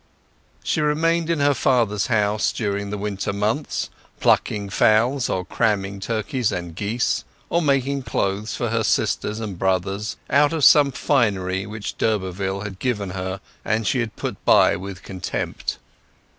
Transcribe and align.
She 0.63 0.81
remained 0.81 1.29
at 1.29 1.37
her 1.37 1.53
father's 1.53 2.07
house 2.07 2.51
during 2.51 2.89
the 2.89 2.97
winter 2.97 3.31
months, 3.31 3.91
plucking 4.19 4.71
fowls, 4.71 5.29
or 5.29 5.45
cramming 5.45 5.99
turkeys 5.99 6.51
and 6.51 6.75
geese, 6.75 7.23
or 7.51 7.61
making 7.61 8.01
clothes 8.01 8.55
for 8.55 8.69
her 8.69 8.83
sisters 8.83 9.39
and 9.39 9.59
brothers 9.59 10.17
out 10.27 10.53
of 10.53 10.63
some 10.65 10.91
finery 10.91 11.67
which 11.67 11.99
d'Urberville 11.99 12.61
had 12.61 12.79
given 12.79 13.11
her, 13.11 13.41
and 13.63 13.85
she 13.85 13.99
had 13.99 14.15
put 14.15 14.43
by 14.43 14.75
with 14.75 15.03
contempt. 15.03 15.77